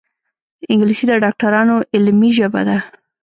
انګلیسي 0.71 1.05
د 1.07 1.13
ډاکټرانو 1.23 1.75
علمي 1.95 2.29
ژبه 2.37 2.61
ده 2.67 2.77